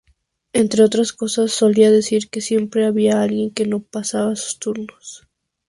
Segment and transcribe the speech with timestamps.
[0.53, 5.27] Entre otras cosas, solía decir que siempre había alguien que no pasaba sus turnos.